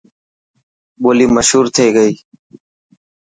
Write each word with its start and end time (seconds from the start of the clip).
ٻولي 1.01 1.25
مشور 1.35 1.65
ٿي 1.75 1.85
گئي. 1.95 2.13